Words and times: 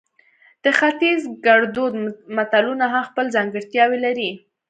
د 0.63 0.65
ختیز 0.79 1.21
ګړدود 1.45 1.93
متلونه 2.35 2.85
هم 2.93 3.03
خپل 3.09 3.25
ځانګړتیاوې 3.35 3.97
لري 4.05 4.31